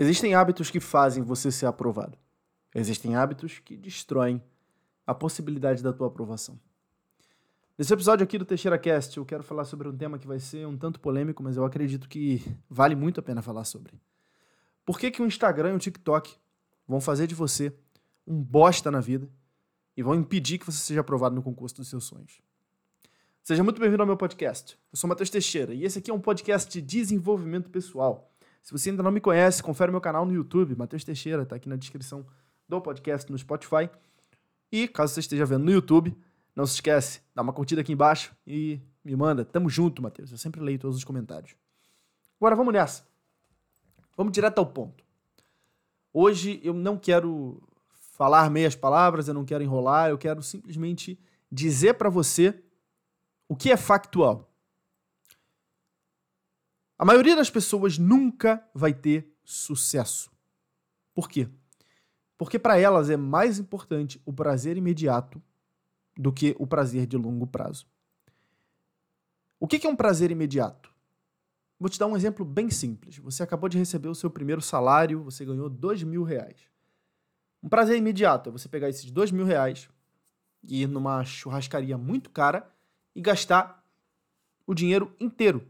Existem 0.00 0.32
hábitos 0.32 0.70
que 0.70 0.78
fazem 0.78 1.24
você 1.24 1.50
ser 1.50 1.66
aprovado. 1.66 2.16
Existem 2.72 3.16
hábitos 3.16 3.58
que 3.58 3.76
destroem 3.76 4.40
a 5.04 5.12
possibilidade 5.12 5.82
da 5.82 5.92
tua 5.92 6.06
aprovação. 6.06 6.56
Nesse 7.76 7.92
episódio 7.92 8.22
aqui 8.22 8.38
do 8.38 8.44
Teixeira 8.44 8.78
Cast, 8.78 9.16
eu 9.16 9.26
quero 9.26 9.42
falar 9.42 9.64
sobre 9.64 9.88
um 9.88 9.96
tema 9.96 10.16
que 10.16 10.26
vai 10.28 10.38
ser 10.38 10.68
um 10.68 10.78
tanto 10.78 11.00
polêmico, 11.00 11.42
mas 11.42 11.56
eu 11.56 11.64
acredito 11.64 12.08
que 12.08 12.40
vale 12.70 12.94
muito 12.94 13.18
a 13.18 13.22
pena 13.24 13.42
falar 13.42 13.64
sobre. 13.64 14.00
Por 14.86 15.00
que, 15.00 15.10
que 15.10 15.20
o 15.20 15.26
Instagram 15.26 15.72
e 15.72 15.74
o 15.74 15.80
TikTok 15.80 16.32
vão 16.86 17.00
fazer 17.00 17.26
de 17.26 17.34
você 17.34 17.76
um 18.24 18.40
bosta 18.40 18.92
na 18.92 19.00
vida 19.00 19.28
e 19.96 20.02
vão 20.04 20.14
impedir 20.14 20.58
que 20.58 20.66
você 20.66 20.78
seja 20.78 21.00
aprovado 21.00 21.34
no 21.34 21.42
concurso 21.42 21.74
dos 21.74 21.88
seus 21.88 22.04
sonhos? 22.04 22.40
Seja 23.42 23.64
muito 23.64 23.80
bem-vindo 23.80 24.04
ao 24.04 24.06
meu 24.06 24.16
podcast. 24.16 24.78
Eu 24.92 24.96
sou 24.96 25.08
Matheus 25.08 25.28
Teixeira 25.28 25.74
e 25.74 25.82
esse 25.82 25.98
aqui 25.98 26.08
é 26.08 26.14
um 26.14 26.20
podcast 26.20 26.70
de 26.70 26.80
desenvolvimento 26.80 27.68
pessoal. 27.68 28.32
Se 28.62 28.72
você 28.72 28.90
ainda 28.90 29.02
não 29.02 29.10
me 29.10 29.20
conhece, 29.20 29.62
confere 29.62 29.90
meu 29.90 30.00
canal 30.00 30.26
no 30.26 30.32
YouTube, 30.32 30.76
Matheus 30.76 31.04
Teixeira, 31.04 31.46
tá 31.46 31.56
aqui 31.56 31.68
na 31.68 31.76
descrição 31.76 32.26
do 32.68 32.80
podcast 32.80 33.30
no 33.30 33.38
Spotify. 33.38 33.88
E 34.70 34.86
caso 34.86 35.14
você 35.14 35.20
esteja 35.20 35.46
vendo 35.46 35.64
no 35.64 35.70
YouTube, 35.70 36.16
não 36.54 36.66
se 36.66 36.74
esquece, 36.74 37.20
dá 37.34 37.40
uma 37.40 37.52
curtida 37.52 37.80
aqui 37.80 37.92
embaixo 37.92 38.34
e 38.46 38.80
me 39.04 39.16
manda. 39.16 39.44
Tamo 39.44 39.70
junto, 39.70 40.02
Matheus. 40.02 40.30
Eu 40.30 40.38
sempre 40.38 40.60
leio 40.60 40.78
todos 40.78 40.96
os 40.96 41.04
comentários. 41.04 41.54
Agora 42.38 42.54
vamos 42.54 42.72
nessa. 42.72 43.06
Vamos 44.16 44.32
direto 44.32 44.58
ao 44.58 44.66
ponto. 44.66 45.04
Hoje 46.12 46.60
eu 46.62 46.74
não 46.74 46.98
quero 46.98 47.62
falar 48.16 48.50
meias 48.50 48.74
palavras, 48.74 49.28
eu 49.28 49.34
não 49.34 49.44
quero 49.44 49.62
enrolar, 49.62 50.10
eu 50.10 50.18
quero 50.18 50.42
simplesmente 50.42 51.18
dizer 51.50 51.94
para 51.94 52.10
você 52.10 52.60
o 53.48 53.56
que 53.56 53.70
é 53.70 53.76
factual. 53.76 54.50
A 56.98 57.04
maioria 57.04 57.36
das 57.36 57.48
pessoas 57.48 57.96
nunca 57.96 58.68
vai 58.74 58.92
ter 58.92 59.32
sucesso. 59.44 60.32
Por 61.14 61.28
quê? 61.28 61.48
Porque 62.36 62.58
para 62.58 62.76
elas 62.76 63.08
é 63.08 63.16
mais 63.16 63.60
importante 63.60 64.20
o 64.26 64.32
prazer 64.32 64.76
imediato 64.76 65.40
do 66.16 66.32
que 66.32 66.56
o 66.58 66.66
prazer 66.66 67.06
de 67.06 67.16
longo 67.16 67.46
prazo. 67.46 67.86
O 69.60 69.68
que 69.68 69.86
é 69.86 69.88
um 69.88 69.94
prazer 69.94 70.32
imediato? 70.32 70.92
Vou 71.78 71.88
te 71.88 72.00
dar 72.00 72.08
um 72.08 72.16
exemplo 72.16 72.44
bem 72.44 72.68
simples. 72.68 73.18
Você 73.18 73.44
acabou 73.44 73.68
de 73.68 73.78
receber 73.78 74.08
o 74.08 74.14
seu 74.14 74.28
primeiro 74.28 74.60
salário, 74.60 75.22
você 75.22 75.44
ganhou 75.44 75.68
dois 75.68 76.02
mil 76.02 76.24
reais. 76.24 76.58
Um 77.62 77.68
prazer 77.68 77.96
imediato 77.96 78.48
é 78.48 78.52
você 78.52 78.68
pegar 78.68 78.88
esses 78.88 79.08
dois 79.08 79.30
mil 79.30 79.44
reais 79.44 79.88
e 80.64 80.82
ir 80.82 80.88
numa 80.88 81.24
churrascaria 81.24 81.96
muito 81.96 82.30
cara 82.30 82.68
e 83.14 83.20
gastar 83.20 83.84
o 84.66 84.74
dinheiro 84.74 85.14
inteiro 85.20 85.64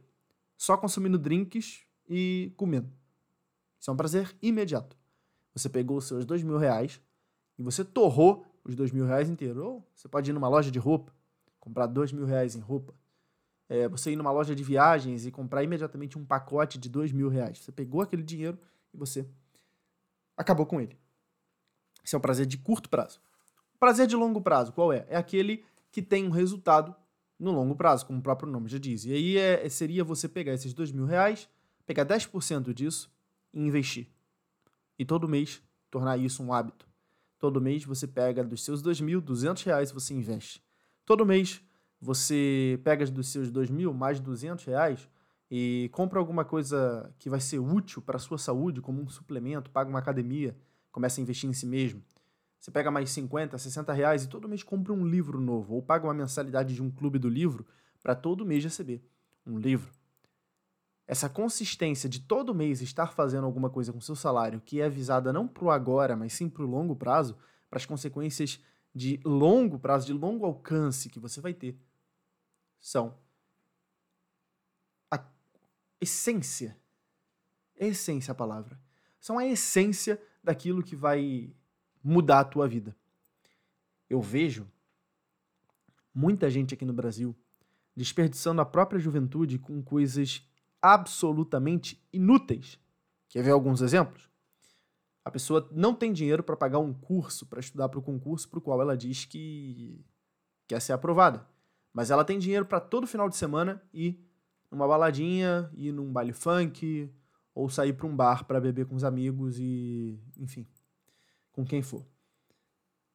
só 0.59 0.77
consumindo 0.77 1.17
drinks 1.17 1.87
e 2.09 2.53
comendo. 2.57 2.93
Isso 3.79 3.89
é 3.89 3.93
um 3.95 3.97
prazer 3.97 4.37
imediato. 4.43 4.99
Você 5.55 5.69
pegou 5.69 5.97
os 5.97 6.07
seus 6.07 6.27
dois 6.27 6.43
mil 6.43 6.59
reais 6.59 7.01
e 7.57 7.63
você 7.63 7.85
torrou 7.85 8.45
os 8.65 8.75
dois 8.75 8.91
mil 8.91 9.07
reais 9.07 9.31
inteiro. 9.31 9.65
Ou 9.65 9.89
você 9.95 10.09
pode 10.09 10.31
ir 10.31 10.35
numa 10.35 10.49
loja 10.49 10.71
de 10.71 10.79
roupa, 10.79 11.15
comprar 11.61 11.87
dois 11.87 12.13
mil 12.13 12.27
reais 12.27 12.57
em 12.57 12.61
roupa. 12.61 12.93
É, 13.69 13.87
você 13.87 14.11
ir 14.11 14.17
numa 14.17 14.33
loja 14.33 14.55
de 14.55 14.65
viagens 14.65 15.27
e 15.27 15.31
comprar 15.31 15.63
imediatamente 15.63 16.19
um 16.19 16.25
pacote 16.25 16.77
de 16.77 16.89
dois 16.89 17.13
mil 17.13 17.29
reais. 17.29 17.59
Você 17.59 17.71
pegou 17.71 18.01
aquele 18.01 18.23
dinheiro 18.23 18.59
e 18.93 18.97
você 18.97 19.29
acabou 20.37 20.67
com 20.67 20.81
ele. 20.81 20.99
Esse 22.05 22.17
é 22.17 22.19
um 22.19 22.23
prazer 22.23 22.47
de 22.47 22.59
curto 22.59 22.89
prazo. 22.91 23.21
Prazer 23.79 24.09
de 24.09 24.17
longo 24.17 24.41
prazo, 24.41 24.73
qual 24.73 24.93
é? 24.93 25.07
É 25.09 25.17
aquele 25.17 25.65
que 25.93 26.03
tem 26.03 26.27
um 26.27 26.31
resultado 26.31 26.97
no 27.39 27.53
longo 27.53 27.75
prazo, 27.75 28.07
como 28.07 28.19
o 28.19 28.23
próprio 28.23 28.51
nome 28.51 28.69
já 28.69 28.79
diz. 28.79 29.05
E 29.05 29.13
aí 29.13 29.37
é, 29.37 29.69
seria 29.69 30.03
você 30.03 30.29
pegar 30.29 30.53
esses 30.55 30.75
dois 30.75 30.91
mil 30.91 31.05
reais, 31.05 31.49
pegar 31.87 32.05
10% 32.05 32.73
disso 32.75 33.11
e 33.53 33.61
investir. 33.61 34.09
E 34.99 35.05
todo 35.05 35.29
mês 35.29 35.63
tornar 35.91 36.17
isso 36.19 36.43
um 36.43 36.53
hábito. 36.53 36.87
Todo 37.39 37.61
mês 37.61 37.85
você 37.85 38.07
pega 38.07 38.43
dos 38.43 38.65
seus 38.65 38.83
dois 38.83 39.01
mil, 39.01 39.21
duzentos 39.21 39.63
reais 39.63 39.93
você 39.93 40.13
investe. 40.13 40.63
Todo 41.07 41.25
mês 41.25 41.63
você 42.01 42.81
pega 42.83 43.07
dos 43.07 43.29
seus 43.29 43.51
dois 43.51 43.71
mil 43.71 43.95
mais 43.95 44.19
duzentos 44.19 44.65
reais 44.65 45.09
e 45.51 45.89
compra 45.93 46.19
alguma 46.19 46.45
coisa 46.45 47.13
que 47.19 47.31
vai 47.31 47.41
ser 47.41 47.59
útil 47.59 48.03
para 48.03 48.17
a 48.17 48.21
sua 48.21 48.39
saúde, 48.39 48.83
como 48.83 49.01
um 49.01 49.09
suplemento, 49.09 49.71
paga 49.71 49.89
uma 49.89 49.99
academia, 49.99 50.57
começa 50.91 51.21
a 51.21 51.23
investir 51.23 51.49
em 51.49 51.53
si 51.53 51.67
mesmo. 51.67 52.03
Você 52.61 52.71
pega 52.71 52.91
mais 52.91 53.11
50, 53.11 53.57
60 53.57 53.93
reais 53.93 54.25
e 54.25 54.29
todo 54.29 54.49
mês 54.49 54.63
compra 54.63 54.93
um 54.93 55.07
livro 55.07 55.41
novo, 55.41 55.75
ou 55.75 55.83
paga 55.83 56.07
uma 56.07 56.15
mensalidade 56.15 56.75
de 56.75 56.83
um 56.83 56.91
clube 56.91 57.19
do 57.19 57.29
livro 57.29 57.67
para 58.03 58.15
todo 58.15 58.45
mês 58.45 58.65
receber 58.65 59.03
um 59.47 59.59
livro. 59.59 59.93
Essa 61.07 61.29
consistência 61.29 62.09
de 62.09 62.21
todo 62.21 62.55
mês 62.55 62.83
estar 62.83 63.13
fazendo 63.13 63.47
alguma 63.47 63.71
coisa 63.71 63.93
com 63.93 64.01
seu 64.01 64.15
salário 64.15 64.61
que 64.61 64.81
é 64.81 64.89
visada 64.91 65.33
não 65.33 65.49
para 65.49 65.65
o 65.65 65.71
agora, 65.71 66.15
mas 66.15 66.35
sim 66.35 66.51
para 66.51 66.63
o 66.63 66.67
longo 66.67 66.95
prazo, 66.95 67.37
para 67.71 67.79
as 67.79 67.87
consequências 67.87 68.61
de 68.95 69.21
longo 69.25 69.79
prazo, 69.79 70.07
de 70.07 70.13
longo 70.13 70.45
alcance 70.45 71.09
que 71.09 71.19
você 71.19 71.41
vai 71.41 71.55
ter, 71.55 71.79
são 72.81 73.17
a 75.11 75.25
essência. 76.01 76.77
Essência 77.77 78.33
a 78.33 78.35
palavra. 78.35 78.79
São 79.21 79.39
a 79.39 79.47
essência 79.47 80.21
daquilo 80.43 80.83
que 80.83 80.97
vai 80.97 81.55
mudar 82.03 82.41
a 82.41 82.45
tua 82.45 82.69
vida. 82.69 82.97
Eu 84.09 84.21
vejo 84.21 84.67
muita 86.15 86.51
gente 86.51 86.75
aqui 86.75 86.85
no 86.85 86.93
Brasil 86.93 87.37
desperdiçando 87.95 88.61
a 88.61 88.65
própria 88.65 88.99
juventude 88.99 89.59
com 89.59 89.83
coisas 89.83 90.47
absolutamente 90.81 92.01
inúteis. 92.13 92.79
Quer 93.29 93.43
ver 93.43 93.51
alguns 93.51 93.81
exemplos? 93.81 94.29
A 95.25 95.31
pessoa 95.31 95.69
não 95.73 95.95
tem 95.95 96.13
dinheiro 96.13 96.43
para 96.43 96.57
pagar 96.57 96.79
um 96.79 96.95
curso 96.95 97.45
para 97.45 97.61
estudar 97.61 97.89
para 97.89 97.99
o 97.99 98.03
concurso 98.03 98.49
para 98.49 98.59
o 98.59 98.63
qual 98.63 98.81
ela 98.81 98.97
diz 98.97 99.25
que 99.25 100.05
quer 100.67 100.81
ser 100.81 100.93
aprovada. 100.93 101.47
Mas 101.93 102.11
ela 102.11 102.25
tem 102.25 102.39
dinheiro 102.39 102.65
para 102.65 102.81
todo 102.81 103.07
final 103.07 103.29
de 103.29 103.37
semana 103.37 103.83
ir 103.93 104.25
numa 104.71 104.87
baladinha, 104.87 105.71
ir 105.75 105.93
num 105.93 106.13
baile 106.13 106.33
funk, 106.33 107.13
ou 107.55 107.69
sair 107.69 107.93
para 107.93 108.07
um 108.07 108.15
bar 108.15 108.45
para 108.45 108.61
beber 108.61 108.87
com 108.87 108.95
os 108.95 109.03
amigos 109.03 109.59
e, 109.59 110.19
enfim, 110.39 110.67
com 111.59 111.65
quem 111.65 111.83
for. 111.83 112.07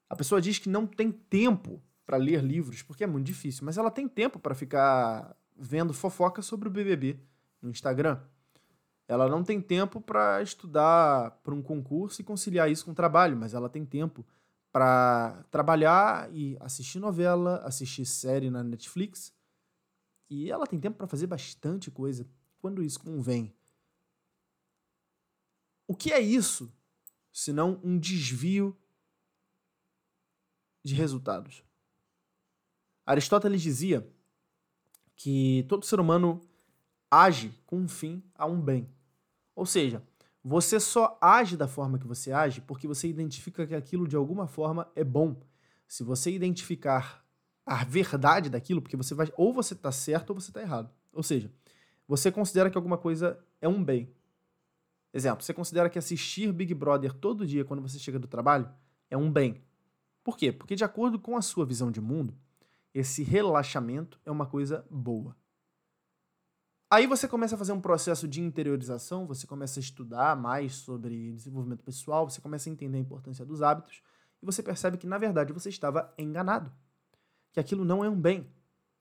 A 0.09 0.17
pessoa 0.17 0.41
diz 0.41 0.59
que 0.59 0.67
não 0.67 0.85
tem 0.85 1.09
tempo 1.09 1.81
para 2.05 2.17
ler 2.17 2.43
livros, 2.43 2.83
porque 2.83 3.05
é 3.05 3.07
muito 3.07 3.25
difícil, 3.25 3.63
mas 3.63 3.77
ela 3.77 3.89
tem 3.89 4.05
tempo 4.05 4.37
para 4.37 4.53
ficar 4.53 5.33
vendo 5.55 5.93
fofoca 5.93 6.41
sobre 6.41 6.67
o 6.67 6.71
BBB 6.71 7.21
no 7.61 7.69
Instagram. 7.69 8.21
Ela 9.07 9.29
não 9.29 9.45
tem 9.45 9.61
tempo 9.61 10.01
para 10.01 10.41
estudar 10.41 11.31
para 11.41 11.53
um 11.53 11.61
concurso 11.61 12.19
e 12.19 12.25
conciliar 12.25 12.69
isso 12.69 12.83
com 12.83 12.91
o 12.91 12.95
trabalho, 12.95 13.37
mas 13.37 13.53
ela 13.53 13.69
tem 13.69 13.85
tempo 13.85 14.25
para 14.73 15.45
trabalhar 15.49 16.29
e 16.33 16.57
assistir 16.59 16.99
novela, 16.99 17.61
assistir 17.63 18.05
série 18.05 18.49
na 18.49 18.61
Netflix. 18.61 19.33
E 20.29 20.51
ela 20.51 20.67
tem 20.67 20.81
tempo 20.81 20.97
para 20.97 21.07
fazer 21.07 21.27
bastante 21.27 21.89
coisa 21.89 22.27
quando 22.59 22.83
isso 22.83 22.99
convém. 22.99 23.55
O 25.87 25.95
que 25.95 26.11
é 26.11 26.19
isso 26.19 26.69
senão 27.33 27.81
um 27.83 27.97
desvio 27.97 28.77
de 30.83 30.93
resultados. 30.93 31.63
Aristóteles 33.05 33.61
dizia 33.61 34.07
que 35.15 35.65
todo 35.67 35.85
ser 35.85 35.99
humano 35.99 36.41
age 37.09 37.53
com 37.65 37.77
um 37.77 37.87
fim 37.87 38.23
a 38.35 38.45
um 38.45 38.61
bem. 38.61 38.87
Ou 39.55 39.65
seja, 39.65 40.01
você 40.43 40.79
só 40.79 41.17
age 41.21 41.57
da 41.57 41.67
forma 41.67 41.97
que 41.97 42.07
você 42.07 42.31
age 42.31 42.61
porque 42.61 42.87
você 42.87 43.07
identifica 43.07 43.65
que 43.65 43.75
aquilo 43.75 44.07
de 44.07 44.15
alguma 44.15 44.47
forma 44.47 44.89
é 44.95 45.03
bom. 45.03 45.35
Se 45.87 46.03
você 46.03 46.31
identificar 46.31 47.25
a 47.65 47.83
verdade 47.83 48.49
daquilo, 48.49 48.81
porque 48.81 48.97
você 48.97 49.15
vai 49.15 49.31
ou 49.37 49.53
você 49.53 49.73
está 49.73 49.91
certo 49.91 50.31
ou 50.31 50.39
você 50.39 50.49
está 50.49 50.61
errado. 50.61 50.89
Ou 51.11 51.23
seja, 51.23 51.51
você 52.07 52.31
considera 52.31 52.69
que 52.69 52.77
alguma 52.77 52.97
coisa 52.97 53.39
é 53.61 53.67
um 53.67 53.83
bem. 53.83 54.13
Exemplo, 55.13 55.43
você 55.43 55.53
considera 55.53 55.89
que 55.89 55.99
assistir 55.99 56.51
Big 56.51 56.73
Brother 56.73 57.13
todo 57.13 57.45
dia 57.45 57.63
quando 57.63 57.81
você 57.81 57.99
chega 57.99 58.17
do 58.17 58.27
trabalho 58.27 58.67
é 59.09 59.15
um 59.15 59.31
bem. 59.31 59.63
Por 60.23 60.35
quê? 60.35 60.51
Porque, 60.51 60.75
de 60.75 60.83
acordo 60.83 61.19
com 61.19 61.37
a 61.37 61.41
sua 61.41 61.65
visão 61.65 61.91
de 61.91 62.01
mundo, 62.01 62.35
esse 62.93 63.21
relaxamento 63.21 64.19
é 64.25 64.31
uma 64.31 64.45
coisa 64.45 64.85
boa. 64.89 65.35
Aí 66.89 67.07
você 67.07 67.27
começa 67.27 67.55
a 67.55 67.57
fazer 67.57 67.73
um 67.73 67.81
processo 67.81 68.27
de 68.27 68.41
interiorização, 68.41 69.25
você 69.25 69.45
começa 69.47 69.79
a 69.79 69.81
estudar 69.81 70.35
mais 70.35 70.75
sobre 70.75 71.33
desenvolvimento 71.33 71.83
pessoal, 71.83 72.29
você 72.29 72.39
começa 72.39 72.69
a 72.69 72.71
entender 72.71 72.97
a 72.97 73.01
importância 73.01 73.45
dos 73.45 73.61
hábitos 73.61 74.01
e 74.41 74.45
você 74.45 74.61
percebe 74.61 74.97
que, 74.97 75.07
na 75.07 75.17
verdade, 75.17 75.53
você 75.53 75.69
estava 75.69 76.13
enganado. 76.17 76.71
Que 77.51 77.59
aquilo 77.59 77.83
não 77.83 78.03
é 78.03 78.09
um 78.09 78.19
bem, 78.19 78.47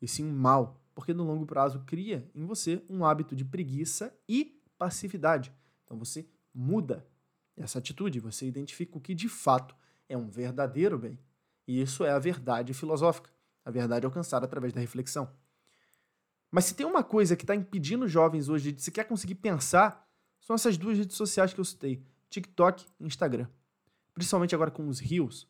e 0.00 0.08
sim 0.08 0.24
um 0.24 0.32
mal, 0.32 0.80
porque 0.94 1.12
no 1.12 1.24
longo 1.24 1.46
prazo 1.46 1.80
cria 1.86 2.30
em 2.34 2.44
você 2.44 2.82
um 2.88 3.04
hábito 3.04 3.36
de 3.36 3.44
preguiça 3.44 4.14
e 4.28 4.58
passividade. 4.78 5.52
Então 5.92 5.98
você 5.98 6.26
muda 6.54 7.06
essa 7.54 7.78
atitude, 7.78 8.18
você 8.18 8.46
identifica 8.46 8.96
o 8.96 9.00
que 9.00 9.14
de 9.14 9.28
fato 9.28 9.76
é 10.08 10.16
um 10.16 10.30
verdadeiro 10.30 10.98
bem. 10.98 11.18
E 11.68 11.82
isso 11.82 12.02
é 12.02 12.10
a 12.10 12.18
verdade 12.18 12.72
filosófica, 12.72 13.30
a 13.62 13.70
verdade 13.70 14.06
alcançada 14.06 14.46
através 14.46 14.72
da 14.72 14.80
reflexão. 14.80 15.30
Mas 16.50 16.64
se 16.64 16.74
tem 16.74 16.86
uma 16.86 17.04
coisa 17.04 17.36
que 17.36 17.44
está 17.44 17.54
impedindo 17.54 18.06
os 18.06 18.10
jovens 18.10 18.48
hoje 18.48 18.72
de 18.72 18.80
sequer 18.80 19.04
conseguir 19.04 19.34
pensar 19.34 20.10
são 20.40 20.54
essas 20.54 20.78
duas 20.78 20.96
redes 20.96 21.14
sociais 21.14 21.52
que 21.52 21.60
eu 21.60 21.64
citei: 21.64 22.02
TikTok 22.30 22.86
e 22.98 23.04
Instagram. 23.04 23.46
Principalmente 24.14 24.54
agora 24.54 24.70
com 24.70 24.88
os 24.88 24.98
Reels. 24.98 25.46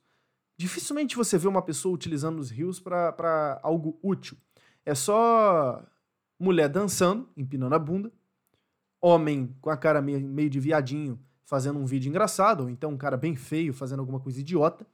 Dificilmente 0.56 1.14
você 1.14 1.38
vê 1.38 1.46
uma 1.46 1.62
pessoa 1.62 1.94
utilizando 1.94 2.40
os 2.40 2.50
Reels 2.50 2.80
para 2.80 3.60
algo 3.62 3.96
útil. 4.02 4.36
É 4.84 4.92
só 4.92 5.86
mulher 6.36 6.68
dançando, 6.68 7.30
empinando 7.36 7.76
a 7.76 7.78
bunda, 7.78 8.12
homem 9.02 9.54
com 9.60 9.68
a 9.68 9.76
cara 9.76 10.00
meio, 10.00 10.20
meio 10.20 10.48
de 10.48 10.60
viadinho 10.60 11.18
fazendo 11.44 11.78
um 11.78 11.84
vídeo 11.84 12.08
engraçado, 12.08 12.62
ou 12.62 12.70
então 12.70 12.92
um 12.92 12.96
cara 12.96 13.16
bem 13.16 13.36
feio 13.36 13.74
fazendo 13.74 13.98
alguma 14.00 14.20
coisa 14.20 14.40
idiota. 14.40 14.86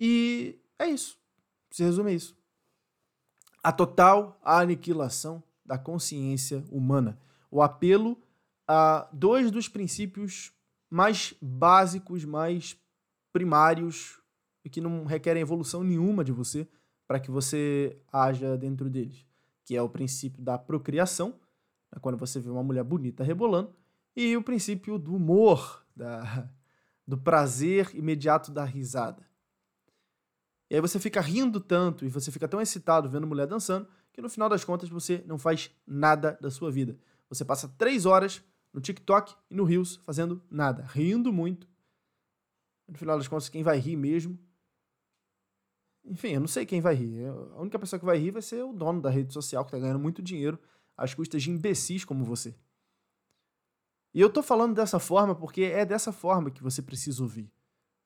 E 0.00 0.58
é 0.78 0.88
isso. 0.88 1.16
Se 1.70 1.84
resume 1.84 2.10
a 2.10 2.14
isso. 2.14 2.36
A 3.62 3.70
total 3.70 4.40
aniquilação 4.42 5.42
da 5.64 5.78
consciência 5.78 6.64
humana. 6.70 7.18
O 7.50 7.62
apelo 7.62 8.18
a 8.66 9.08
dois 9.12 9.50
dos 9.50 9.68
princípios 9.68 10.52
mais 10.90 11.34
básicos, 11.40 12.24
mais 12.24 12.76
primários 13.32 14.20
e 14.64 14.70
que 14.70 14.80
não 14.80 15.04
requerem 15.04 15.42
evolução 15.42 15.84
nenhuma 15.84 16.24
de 16.24 16.32
você 16.32 16.66
para 17.06 17.20
que 17.20 17.30
você 17.30 17.96
haja 18.12 18.56
dentro 18.56 18.90
deles, 18.90 19.24
que 19.64 19.76
é 19.76 19.82
o 19.82 19.88
princípio 19.88 20.42
da 20.42 20.58
procriação, 20.58 21.38
né, 21.96 22.00
quando 22.00 22.18
você 22.18 22.38
vê 22.38 22.50
uma 22.50 22.62
mulher 22.62 22.84
bonita 22.84 23.24
rebolando, 23.24 23.74
e 24.14 24.36
o 24.36 24.42
princípio 24.42 24.98
do 24.98 25.14
humor, 25.14 25.84
da, 25.94 26.48
do 27.06 27.18
prazer 27.18 27.90
imediato 27.94 28.52
da 28.52 28.64
risada. 28.64 29.26
E 30.70 30.74
aí 30.74 30.80
você 30.80 30.98
fica 30.98 31.20
rindo 31.20 31.60
tanto 31.60 32.04
e 32.04 32.08
você 32.08 32.30
fica 32.30 32.48
tão 32.48 32.60
excitado 32.60 33.08
vendo 33.08 33.26
mulher 33.26 33.46
dançando 33.46 33.88
que 34.12 34.20
no 34.20 34.28
final 34.28 34.48
das 34.48 34.64
contas 34.64 34.88
você 34.88 35.22
não 35.26 35.38
faz 35.38 35.70
nada 35.86 36.36
da 36.40 36.50
sua 36.50 36.70
vida. 36.70 36.98
Você 37.28 37.44
passa 37.44 37.68
três 37.78 38.04
horas 38.04 38.42
no 38.72 38.80
TikTok 38.80 39.34
e 39.50 39.54
no 39.54 39.64
Reels 39.64 39.96
fazendo 39.96 40.42
nada, 40.50 40.84
rindo 40.88 41.32
muito. 41.32 41.68
No 42.88 42.96
final 42.96 43.16
das 43.16 43.28
contas, 43.28 43.48
quem 43.48 43.62
vai 43.62 43.78
rir 43.78 43.96
mesmo. 43.96 44.38
Enfim, 46.04 46.28
eu 46.28 46.40
não 46.40 46.46
sei 46.46 46.64
quem 46.64 46.80
vai 46.80 46.94
rir. 46.94 47.26
A 47.26 47.60
única 47.60 47.78
pessoa 47.78 47.98
que 47.98 48.06
vai 48.06 48.16
rir 48.16 48.30
vai 48.30 48.42
ser 48.42 48.62
o 48.62 48.72
dono 48.72 49.00
da 49.00 49.10
rede 49.10 49.32
social 49.32 49.64
que 49.64 49.68
está 49.68 49.78
ganhando 49.78 49.98
muito 49.98 50.22
dinheiro 50.22 50.58
às 50.96 51.14
custas 51.14 51.42
de 51.42 51.50
imbecis 51.50 52.04
como 52.04 52.24
você. 52.24 52.54
E 54.14 54.20
eu 54.20 54.30
tô 54.30 54.42
falando 54.42 54.74
dessa 54.74 54.98
forma 54.98 55.34
porque 55.34 55.62
é 55.62 55.84
dessa 55.84 56.10
forma 56.12 56.50
que 56.50 56.62
você 56.62 56.80
precisa 56.80 57.22
ouvir. 57.22 57.52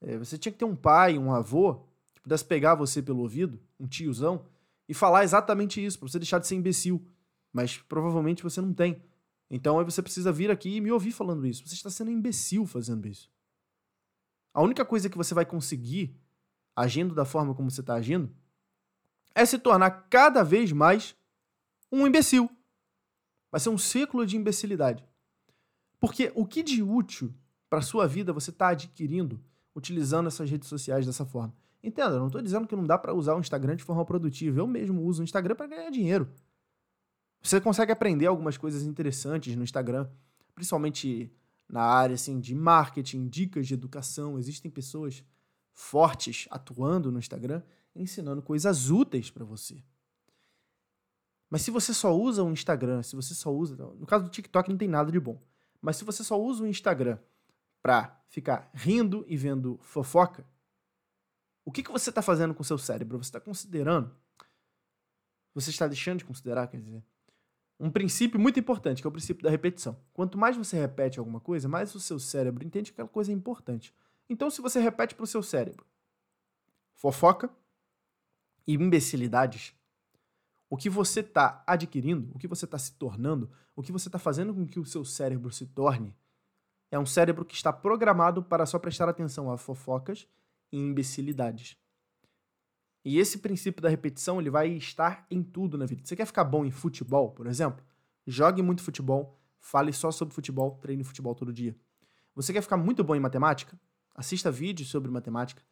É, 0.00 0.18
você 0.18 0.36
tinha 0.36 0.50
que 0.50 0.58
ter 0.58 0.64
um 0.64 0.74
pai, 0.74 1.16
um 1.16 1.32
avô, 1.32 1.84
que 2.14 2.20
pudesse 2.22 2.44
pegar 2.44 2.74
você 2.74 3.00
pelo 3.00 3.20
ouvido, 3.20 3.60
um 3.78 3.86
tiozão, 3.86 4.44
e 4.88 4.94
falar 4.94 5.22
exatamente 5.22 5.84
isso, 5.84 5.98
para 5.98 6.08
você 6.08 6.18
deixar 6.18 6.40
de 6.40 6.48
ser 6.48 6.56
imbecil. 6.56 7.06
Mas 7.52 7.78
provavelmente 7.78 8.42
você 8.42 8.60
não 8.60 8.74
tem. 8.74 9.02
Então 9.48 9.78
aí 9.78 9.84
você 9.84 10.02
precisa 10.02 10.32
vir 10.32 10.50
aqui 10.50 10.76
e 10.76 10.80
me 10.80 10.90
ouvir 10.90 11.12
falando 11.12 11.46
isso. 11.46 11.66
Você 11.66 11.74
está 11.74 11.90
sendo 11.90 12.10
imbecil 12.10 12.66
fazendo 12.66 13.06
isso. 13.06 13.30
A 14.52 14.62
única 14.62 14.84
coisa 14.84 15.08
que 15.08 15.16
você 15.16 15.32
vai 15.32 15.44
conseguir, 15.44 16.16
agindo 16.74 17.14
da 17.14 17.24
forma 17.24 17.54
como 17.54 17.70
você 17.70 17.82
está 17.82 17.94
agindo, 17.94 18.34
é 19.34 19.44
se 19.44 19.58
tornar 19.58 20.08
cada 20.08 20.42
vez 20.42 20.72
mais 20.72 21.14
um 21.92 22.06
imbecil. 22.06 22.50
Vai 23.50 23.60
ser 23.60 23.68
um 23.68 23.78
ciclo 23.78 24.26
de 24.26 24.36
imbecilidade. 24.36 25.04
Porque 25.98 26.32
o 26.34 26.46
que 26.46 26.62
de 26.62 26.82
útil 26.82 27.34
para 27.68 27.82
sua 27.82 28.06
vida 28.06 28.32
você 28.32 28.50
está 28.50 28.68
adquirindo 28.68 29.40
utilizando 29.74 30.26
essas 30.26 30.50
redes 30.50 30.68
sociais 30.68 31.06
dessa 31.06 31.24
forma? 31.24 31.54
Entenda, 31.82 32.10
eu 32.10 32.18
não 32.18 32.26
estou 32.26 32.42
dizendo 32.42 32.66
que 32.66 32.76
não 32.76 32.86
dá 32.86 32.98
para 32.98 33.14
usar 33.14 33.34
o 33.34 33.40
Instagram 33.40 33.76
de 33.76 33.84
forma 33.84 34.04
produtiva. 34.04 34.60
Eu 34.60 34.66
mesmo 34.66 35.02
uso 35.02 35.22
o 35.22 35.24
Instagram 35.24 35.54
para 35.54 35.66
ganhar 35.66 35.90
dinheiro. 35.90 36.28
Você 37.42 37.60
consegue 37.60 37.90
aprender 37.90 38.26
algumas 38.26 38.58
coisas 38.58 38.82
interessantes 38.82 39.56
no 39.56 39.64
Instagram, 39.64 40.06
principalmente 40.54 41.32
na 41.68 41.82
área 41.82 42.14
assim, 42.14 42.38
de 42.38 42.54
marketing, 42.54 43.28
dicas 43.28 43.66
de 43.66 43.74
educação. 43.74 44.38
Existem 44.38 44.70
pessoas 44.70 45.24
fortes 45.72 46.46
atuando 46.50 47.10
no 47.10 47.18
Instagram, 47.18 47.62
ensinando 47.94 48.42
coisas 48.42 48.90
úteis 48.90 49.30
para 49.30 49.44
você. 49.44 49.82
Mas 51.50 51.62
se 51.62 51.70
você 51.72 51.92
só 51.92 52.16
usa 52.16 52.44
o 52.44 52.52
Instagram, 52.52 53.02
se 53.02 53.16
você 53.16 53.34
só 53.34 53.52
usa. 53.52 53.74
No 53.76 54.06
caso 54.06 54.24
do 54.24 54.30
TikTok 54.30 54.70
não 54.70 54.78
tem 54.78 54.88
nada 54.88 55.10
de 55.10 55.18
bom. 55.18 55.42
Mas 55.82 55.96
se 55.96 56.04
você 56.04 56.22
só 56.22 56.40
usa 56.40 56.62
o 56.62 56.66
Instagram 56.66 57.18
para 57.82 58.22
ficar 58.28 58.70
rindo 58.72 59.24
e 59.26 59.36
vendo 59.36 59.78
fofoca, 59.82 60.46
o 61.64 61.72
que, 61.72 61.82
que 61.82 61.90
você 61.90 62.10
está 62.10 62.22
fazendo 62.22 62.54
com 62.54 62.62
o 62.62 62.64
seu 62.64 62.78
cérebro? 62.78 63.18
Você 63.18 63.28
está 63.28 63.40
considerando? 63.40 64.14
Você 65.52 65.70
está 65.70 65.88
deixando 65.88 66.18
de 66.18 66.24
considerar, 66.24 66.68
quer 66.68 66.80
dizer, 66.80 67.02
um 67.80 67.90
princípio 67.90 68.38
muito 68.38 68.60
importante, 68.60 69.00
que 69.00 69.06
é 69.06 69.08
o 69.08 69.12
princípio 69.12 69.42
da 69.42 69.50
repetição. 69.50 69.98
Quanto 70.12 70.38
mais 70.38 70.56
você 70.56 70.78
repete 70.78 71.18
alguma 71.18 71.40
coisa, 71.40 71.68
mais 71.68 71.94
o 71.94 72.00
seu 72.00 72.18
cérebro 72.18 72.64
entende 72.64 72.92
que 72.92 72.94
aquela 72.94 73.08
coisa 73.08 73.32
é 73.32 73.34
importante. 73.34 73.94
Então, 74.28 74.50
se 74.50 74.60
você 74.60 74.78
repete 74.78 75.14
para 75.14 75.24
o 75.24 75.26
seu 75.26 75.42
cérebro 75.42 75.84
fofoca 76.94 77.50
e 78.66 78.74
imbecilidades, 78.74 79.74
o 80.70 80.76
que 80.76 80.88
você 80.88 81.18
está 81.18 81.64
adquirindo, 81.66 82.30
o 82.32 82.38
que 82.38 82.46
você 82.46 82.64
está 82.64 82.78
se 82.78 82.92
tornando, 82.92 83.50
o 83.74 83.82
que 83.82 83.90
você 83.90 84.08
está 84.08 84.20
fazendo 84.20 84.54
com 84.54 84.64
que 84.64 84.78
o 84.78 84.84
seu 84.84 85.04
cérebro 85.04 85.50
se 85.50 85.66
torne, 85.66 86.16
é 86.92 86.98
um 86.98 87.04
cérebro 87.04 87.44
que 87.44 87.54
está 87.54 87.72
programado 87.72 88.42
para 88.42 88.64
só 88.64 88.78
prestar 88.78 89.08
atenção 89.08 89.50
a 89.50 89.58
fofocas 89.58 90.28
e 90.70 90.78
imbecilidades. 90.78 91.76
E 93.04 93.18
esse 93.18 93.38
princípio 93.38 93.82
da 93.82 93.88
repetição 93.88 94.40
ele 94.40 94.50
vai 94.50 94.68
estar 94.68 95.26
em 95.30 95.42
tudo 95.42 95.76
na 95.76 95.86
vida. 95.86 96.02
Você 96.04 96.14
quer 96.14 96.26
ficar 96.26 96.44
bom 96.44 96.64
em 96.64 96.70
futebol, 96.70 97.30
por 97.30 97.46
exemplo? 97.46 97.84
Jogue 98.26 98.62
muito 98.62 98.82
futebol, 98.82 99.40
fale 99.58 99.92
só 99.92 100.10
sobre 100.12 100.34
futebol, 100.34 100.78
treine 100.82 101.02
futebol 101.02 101.34
todo 101.34 101.52
dia. 101.52 101.74
Você 102.34 102.52
quer 102.52 102.62
ficar 102.62 102.76
muito 102.76 103.02
bom 103.02 103.16
em 103.16 103.20
matemática? 103.20 103.78
Assista 104.14 104.50
vídeos 104.50 104.88
sobre 104.88 105.10
matemática, 105.10 105.62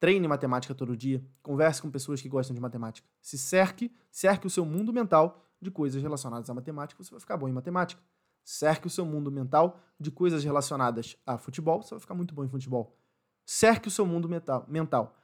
Treine 0.00 0.26
matemática 0.26 0.74
todo 0.74 0.96
dia, 0.96 1.22
converse 1.42 1.82
com 1.82 1.90
pessoas 1.90 2.22
que 2.22 2.28
gostam 2.28 2.54
de 2.54 2.60
matemática. 2.60 3.06
Se 3.20 3.36
cerque, 3.36 3.94
cerque 4.10 4.46
o 4.46 4.50
seu 4.50 4.64
mundo 4.64 4.94
mental 4.94 5.46
de 5.60 5.70
coisas 5.70 6.00
relacionadas 6.00 6.48
à 6.48 6.54
matemática, 6.54 7.04
você 7.04 7.10
vai 7.10 7.20
ficar 7.20 7.36
bom 7.36 7.46
em 7.46 7.52
matemática. 7.52 8.02
Cerque 8.42 8.86
o 8.86 8.90
seu 8.90 9.04
mundo 9.04 9.30
mental 9.30 9.78
de 10.00 10.10
coisas 10.10 10.42
relacionadas 10.42 11.18
a 11.26 11.36
futebol, 11.36 11.82
você 11.82 11.90
vai 11.90 12.00
ficar 12.00 12.14
muito 12.14 12.34
bom 12.34 12.42
em 12.42 12.48
futebol. 12.48 12.98
Cerque 13.44 13.88
o 13.88 13.90
seu 13.90 14.06
mundo 14.06 14.26
mental, 14.26 14.64
mental 14.66 15.14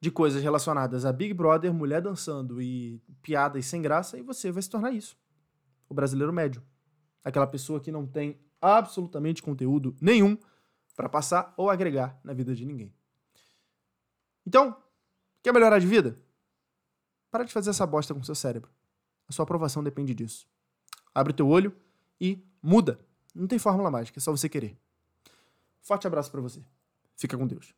de 0.00 0.10
coisas 0.10 0.42
relacionadas 0.42 1.04
a 1.04 1.12
Big 1.12 1.32
Brother, 1.32 1.72
mulher 1.72 2.02
dançando 2.02 2.60
e 2.60 3.00
piadas 3.22 3.64
sem 3.66 3.80
graça, 3.80 4.18
e 4.18 4.22
você 4.22 4.50
vai 4.50 4.62
se 4.62 4.68
tornar 4.68 4.90
isso. 4.90 5.16
O 5.88 5.94
brasileiro 5.94 6.32
médio. 6.32 6.60
Aquela 7.22 7.46
pessoa 7.46 7.80
que 7.80 7.92
não 7.92 8.04
tem 8.04 8.38
absolutamente 8.60 9.40
conteúdo 9.40 9.94
nenhum 10.00 10.36
para 10.96 11.08
passar 11.08 11.54
ou 11.56 11.70
agregar 11.70 12.18
na 12.24 12.34
vida 12.34 12.52
de 12.52 12.66
ninguém. 12.66 12.92
Então, 14.46 14.76
quer 15.42 15.52
melhorar 15.52 15.78
de 15.78 15.86
vida? 15.86 16.18
Para 17.30 17.44
de 17.44 17.52
fazer 17.52 17.70
essa 17.70 17.86
bosta 17.86 18.14
com 18.14 18.22
seu 18.22 18.34
cérebro. 18.34 18.70
A 19.28 19.32
sua 19.32 19.44
aprovação 19.44 19.82
depende 19.82 20.14
disso. 20.14 20.46
Abre 21.14 21.32
o 21.32 21.36
teu 21.36 21.48
olho 21.48 21.74
e 22.20 22.46
muda. 22.62 22.98
Não 23.34 23.46
tem 23.46 23.58
fórmula 23.58 23.90
mágica, 23.90 24.18
é 24.18 24.22
só 24.22 24.30
você 24.30 24.48
querer. 24.48 24.78
Forte 25.80 26.06
abraço 26.06 26.30
para 26.30 26.40
você. 26.40 26.62
Fica 27.16 27.36
com 27.36 27.46
Deus. 27.46 27.74